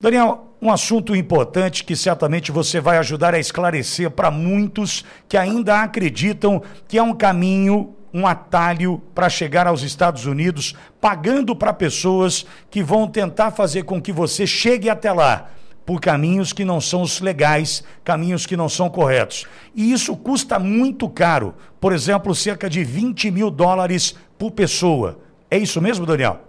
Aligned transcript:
Daniel, 0.00 0.54
um 0.62 0.70
assunto 0.70 1.16
importante 1.16 1.82
que 1.82 1.96
certamente 1.96 2.52
você 2.52 2.80
vai 2.80 2.98
ajudar 2.98 3.34
a 3.34 3.38
esclarecer 3.40 4.08
para 4.08 4.30
muitos 4.30 5.04
que 5.28 5.36
ainda 5.36 5.82
acreditam 5.82 6.62
que 6.86 6.96
é 6.96 7.02
um 7.02 7.12
caminho, 7.12 7.96
um 8.14 8.24
atalho 8.24 9.02
para 9.12 9.28
chegar 9.28 9.66
aos 9.66 9.82
Estados 9.82 10.24
Unidos, 10.24 10.76
pagando 11.00 11.56
para 11.56 11.72
pessoas 11.72 12.46
que 12.70 12.80
vão 12.80 13.08
tentar 13.08 13.50
fazer 13.50 13.82
com 13.82 14.00
que 14.00 14.12
você 14.12 14.46
chegue 14.46 14.88
até 14.88 15.10
lá 15.10 15.50
por 15.84 16.00
caminhos 16.00 16.52
que 16.52 16.64
não 16.64 16.80
são 16.80 17.02
os 17.02 17.20
legais, 17.20 17.82
caminhos 18.04 18.46
que 18.46 18.56
não 18.56 18.68
são 18.68 18.88
corretos. 18.88 19.46
E 19.74 19.90
isso 19.90 20.16
custa 20.16 20.60
muito 20.60 21.08
caro, 21.08 21.56
por 21.80 21.92
exemplo, 21.92 22.36
cerca 22.36 22.70
de 22.70 22.84
20 22.84 23.32
mil 23.32 23.50
dólares 23.50 24.14
por 24.38 24.52
pessoa. 24.52 25.18
É 25.50 25.58
isso 25.58 25.82
mesmo, 25.82 26.06
Daniel? 26.06 26.47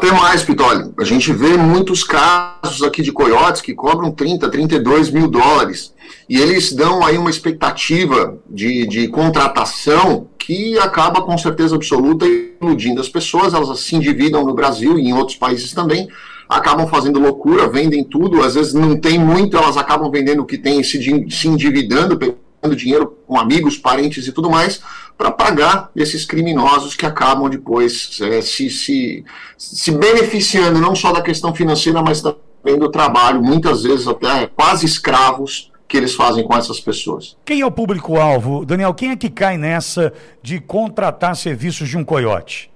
Até 0.00 0.12
mais, 0.12 0.42
Pitoli. 0.42 0.94
A 0.98 1.04
gente 1.04 1.30
vê 1.30 1.58
muitos 1.58 2.02
casos 2.02 2.82
aqui 2.82 3.02
de 3.02 3.12
coiotes 3.12 3.60
que 3.60 3.74
cobram 3.74 4.10
30, 4.10 4.48
32 4.48 5.10
mil 5.10 5.28
dólares. 5.28 5.92
E 6.26 6.38
eles 6.38 6.72
dão 6.72 7.04
aí 7.04 7.18
uma 7.18 7.28
expectativa 7.28 8.38
de, 8.48 8.86
de 8.86 9.08
contratação 9.08 10.28
que 10.38 10.78
acaba 10.78 11.20
com 11.20 11.36
certeza 11.36 11.76
absoluta 11.76 12.24
iludindo 12.26 12.98
as 12.98 13.10
pessoas. 13.10 13.52
Elas 13.52 13.78
se 13.80 13.94
endividam 13.94 14.42
no 14.42 14.54
Brasil 14.54 14.98
e 14.98 15.02
em 15.02 15.12
outros 15.12 15.36
países 15.36 15.74
também. 15.74 16.08
Acabam 16.48 16.86
fazendo 16.86 17.20
loucura, 17.20 17.68
vendem 17.68 18.02
tudo. 18.02 18.42
Às 18.42 18.54
vezes 18.54 18.72
não 18.72 18.96
tem 18.96 19.18
muito, 19.18 19.54
elas 19.54 19.76
acabam 19.76 20.10
vendendo 20.10 20.40
o 20.40 20.46
que 20.46 20.56
tem, 20.56 20.82
se, 20.82 20.98
se 21.28 21.46
endividando, 21.46 22.16
pegando 22.16 22.38
dinheiro 22.76 23.18
com 23.26 23.38
amigos, 23.38 23.76
parentes 23.76 24.26
e 24.26 24.32
tudo 24.32 24.50
mais 24.50 24.80
para 25.20 25.30
pagar 25.30 25.90
esses 25.94 26.24
criminosos 26.24 26.94
que 26.94 27.04
acabam 27.04 27.50
depois 27.50 28.18
é, 28.22 28.40
se, 28.40 28.70
se, 28.70 29.22
se 29.58 29.90
beneficiando 29.90 30.80
não 30.80 30.96
só 30.96 31.12
da 31.12 31.20
questão 31.20 31.54
financeira, 31.54 32.00
mas 32.00 32.22
também 32.22 32.78
do 32.78 32.90
trabalho, 32.90 33.42
muitas 33.42 33.82
vezes 33.82 34.08
até 34.08 34.46
quase 34.46 34.86
escravos 34.86 35.70
que 35.86 35.98
eles 35.98 36.14
fazem 36.14 36.42
com 36.42 36.56
essas 36.56 36.80
pessoas. 36.80 37.36
Quem 37.44 37.60
é 37.60 37.66
o 37.66 37.70
público-alvo? 37.70 38.64
Daniel, 38.64 38.94
quem 38.94 39.10
é 39.10 39.16
que 39.16 39.28
cai 39.28 39.58
nessa 39.58 40.10
de 40.42 40.58
contratar 40.58 41.36
serviços 41.36 41.86
de 41.88 41.98
um 41.98 42.04
coiote? 42.04 42.69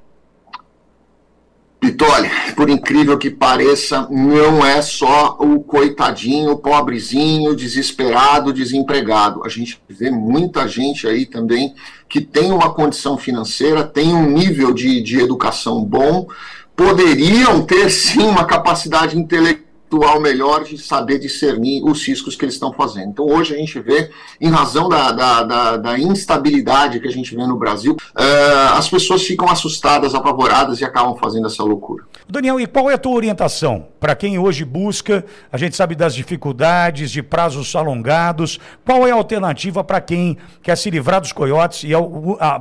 Pitoli, 1.94 2.28
por 2.56 2.68
incrível 2.68 3.16
que 3.16 3.30
pareça, 3.30 4.08
não 4.10 4.66
é 4.66 4.82
só 4.82 5.36
o 5.38 5.60
coitadinho, 5.60 6.56
pobrezinho, 6.56 7.54
desesperado, 7.54 8.52
desempregado. 8.52 9.44
A 9.44 9.48
gente 9.48 9.80
vê 9.88 10.10
muita 10.10 10.66
gente 10.66 11.06
aí 11.06 11.24
também 11.24 11.72
que 12.08 12.20
tem 12.20 12.50
uma 12.50 12.74
condição 12.74 13.16
financeira, 13.16 13.84
tem 13.84 14.12
um 14.12 14.28
nível 14.28 14.74
de, 14.74 15.00
de 15.02 15.20
educação 15.20 15.84
bom, 15.84 16.26
poderiam 16.74 17.62
ter 17.62 17.88
sim 17.90 18.22
uma 18.22 18.44
capacidade 18.44 19.16
intelectual 19.16 19.63
intelectual 19.94 20.20
melhor 20.20 20.64
de 20.64 20.76
saber 20.78 21.18
discernir 21.18 21.82
os 21.84 22.06
riscos 22.06 22.36
que 22.36 22.44
eles 22.44 22.54
estão 22.54 22.72
fazendo. 22.72 23.10
Então, 23.10 23.26
hoje 23.26 23.54
a 23.54 23.58
gente 23.58 23.78
vê, 23.80 24.10
em 24.40 24.48
razão 24.48 24.88
da, 24.88 25.12
da, 25.12 25.42
da, 25.42 25.76
da 25.76 25.98
instabilidade 25.98 27.00
que 27.00 27.06
a 27.06 27.10
gente 27.10 27.34
vê 27.34 27.46
no 27.46 27.56
Brasil, 27.56 27.92
uh, 27.92 28.76
as 28.76 28.88
pessoas 28.88 29.22
ficam 29.22 29.48
assustadas, 29.48 30.14
apavoradas 30.14 30.80
e 30.80 30.84
acabam 30.84 31.16
fazendo 31.16 31.46
essa 31.46 31.62
loucura. 31.62 32.04
Daniel, 32.28 32.58
e 32.58 32.66
qual 32.66 32.90
é 32.90 32.94
a 32.94 32.98
tua 32.98 33.12
orientação 33.12 33.86
para 34.00 34.14
quem 34.14 34.38
hoje 34.38 34.64
busca? 34.64 35.24
A 35.52 35.56
gente 35.56 35.76
sabe 35.76 35.94
das 35.94 36.14
dificuldades, 36.14 37.10
de 37.10 37.22
prazos 37.22 37.74
alongados. 37.76 38.58
Qual 38.84 39.06
é 39.06 39.10
a 39.10 39.14
alternativa 39.14 39.84
para 39.84 40.00
quem 40.00 40.36
quer 40.62 40.76
se 40.76 40.90
livrar 40.90 41.20
dos 41.20 41.32
coiotes? 41.32 41.84
E 41.84 41.90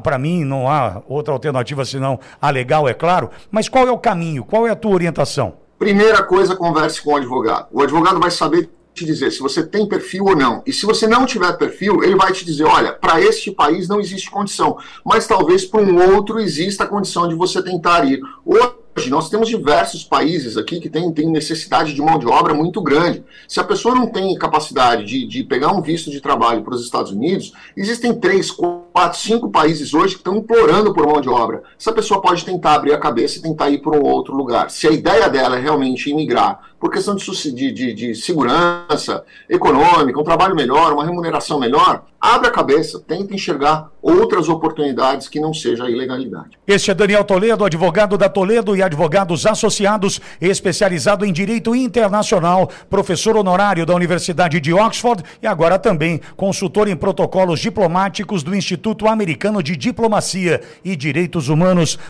para 0.04 0.18
mim 0.18 0.44
não 0.44 0.70
há 0.70 1.02
outra 1.08 1.34
alternativa 1.34 1.86
senão 1.86 2.20
a 2.42 2.50
legal, 2.50 2.88
é 2.88 2.94
claro. 2.94 3.30
Mas 3.50 3.70
qual 3.70 3.88
é 3.88 3.92
o 3.92 3.98
caminho? 3.98 4.44
Qual 4.44 4.68
é 4.68 4.72
a 4.72 4.76
tua 4.76 4.92
orientação? 4.92 5.62
Primeira 5.84 6.23
coisa, 6.23 6.56
converse 6.56 7.02
com 7.02 7.12
o 7.12 7.17
advogado. 7.17 7.67
O 7.70 7.81
advogado 7.81 8.17
vai 8.17 8.31
saber 8.31 8.70
te 8.94 9.03
dizer 9.03 9.34
se 9.34 9.39
você 9.39 9.62
tem 9.62 9.86
perfil 9.86 10.23
ou 10.23 10.34
não. 10.34 10.64
E 10.66 10.72
se 10.72 10.86
você 10.86 11.06
não 11.06 11.25
tiver 11.25 11.52
perfil, 11.58 12.02
ele 12.02 12.16
vai 12.16 12.31
te 12.31 12.45
dizer: 12.45 12.64
olha, 12.64 12.94
para 12.94 13.20
este 13.20 13.52
país 13.52 13.90
não 13.90 14.00
existe 14.00 14.31
condição, 14.31 14.78
mas 15.03 15.28
talvez 15.28 15.66
para 15.66 15.81
um 15.81 16.16
outro 16.16 16.40
exista 16.40 16.85
a 16.85 16.88
condição 16.88 17.28
de 17.28 17.35
você 17.35 17.62
tentar 17.62 18.06
ir. 18.06 18.22
Hoje, 18.46 18.75
nós 19.09 19.30
temos 19.30 19.50
diversos 19.50 20.04
países 20.04 20.58
aqui 20.58 20.80
que 20.80 20.90
têm, 20.90 21.12
têm 21.12 21.30
necessidade 21.30 21.94
de 21.94 22.02
mão 22.02 22.20
de 22.20 22.28
obra 22.28 22.54
muito 22.54 22.81
grande. 22.81 23.24
Se 23.48 23.59
a 23.59 23.64
pessoa 23.64 23.96
não 23.96 24.08
tem 24.08 24.36
capacidade 24.38 25.06
de, 25.06 25.28
de 25.28 25.44
pegar 25.44 25.72
um 25.72 25.81
visto 25.81 26.12
de 26.12 26.22
trabalho 26.22 26.62
para 26.62 26.76
os 26.76 26.84
Estados 26.84 27.12
Unidos, 27.12 27.53
existem 27.76 28.14
três, 28.14 28.52
quatro, 28.52 29.20
cinco 29.20 29.50
países 29.50 29.94
hoje 29.94 30.14
que 30.14 30.20
estão 30.20 30.38
implorando 30.38 30.94
por 30.94 31.08
mão 31.08 31.20
de 31.20 31.30
obra. 31.30 31.64
Essa 31.80 31.92
pessoa 31.92 32.22
pode 32.22 32.46
tentar 32.46 32.76
abrir 32.76 32.94
a 32.94 33.00
cabeça 33.00 33.40
e 33.40 33.42
tentar 33.42 33.70
ir 33.70 33.82
para 33.82 33.98
um 33.98 34.03
outro 34.03 34.36
lugar. 34.36 34.70
Se 34.70 34.88
a 34.88 34.92
ideia 34.92 35.30
dela 35.30 35.58
é 35.58 35.59
realmente 35.59 36.09
imigrar 36.09 36.74
por 36.84 36.92
questão 36.92 37.16
de, 37.16 37.72
de, 37.72 37.94
de, 37.94 38.14
segurança 38.14 39.24
econômica, 39.50 40.20
um 40.20 40.24
trabalho 40.24 40.53
melhor, 40.53 40.92
uma 40.92 41.06
remuneração 41.06 41.58
melhor, 41.58 42.03
abre 42.20 42.50
a 42.50 42.52
cabeça, 42.52 43.00
tenta 43.00 43.34
enxergar 43.34 43.90
outras 44.02 44.50
oportunidades 44.50 45.30
que 45.30 45.40
não 45.40 45.53
seja 45.53 45.86
a 45.86 45.90
ilegalidade. 45.90 46.59
Este 46.68 46.92
é 46.92 46.94
Daniel 46.94 47.24
Toledo, 47.24 47.64
advogado 47.64 48.18
da 48.18 48.28
Toledo 48.28 48.76
Advogados 48.84 49.46
Associados, 49.46 50.22
especializado 50.40 51.26
em 51.26 51.34
Direito 51.34 51.76
Internacional, 51.76 52.70
professor 52.90 53.36
honorário 53.36 53.86
da 53.86 53.96
Universidade 53.96 54.60
de 54.60 54.74
Oxford 54.74 55.24
e 55.42 55.48
agora 55.48 55.80
também 55.80 56.22
consultor 56.36 56.88
em 56.88 56.96
protocolos 56.96 57.60
diplomáticos 57.60 58.44
do 58.44 58.56
Instituto 58.56 59.08
Americano 59.08 59.64
de 59.64 59.76
Diplomacia 59.76 60.62
e 60.84 60.96
Direitos 60.96 61.50
Humanos. 61.50 61.98